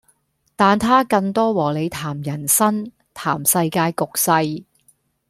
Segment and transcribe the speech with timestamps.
[0.55, 4.63] 但他更多和你談人生、談世界局勢